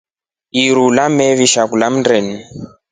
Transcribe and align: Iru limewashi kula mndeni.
Iru 0.63 0.85
limewashi 0.97 1.61
kula 1.69 1.87
mndeni. 1.93 2.35